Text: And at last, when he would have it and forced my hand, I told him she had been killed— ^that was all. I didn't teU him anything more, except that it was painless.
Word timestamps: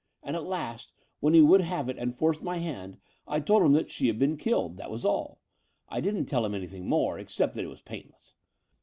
And 0.23 0.35
at 0.35 0.45
last, 0.45 0.93
when 1.19 1.35
he 1.35 1.41
would 1.43 1.61
have 1.61 1.87
it 1.87 1.99
and 1.99 2.17
forced 2.17 2.41
my 2.41 2.57
hand, 2.57 2.97
I 3.27 3.39
told 3.39 3.61
him 3.61 3.87
she 3.87 4.07
had 4.07 4.17
been 4.17 4.35
killed— 4.35 4.77
^that 4.77 4.89
was 4.89 5.05
all. 5.05 5.41
I 5.89 6.01
didn't 6.01 6.25
teU 6.25 6.43
him 6.43 6.55
anything 6.55 6.87
more, 6.89 7.19
except 7.19 7.53
that 7.53 7.63
it 7.63 7.67
was 7.67 7.83
painless. 7.83 8.33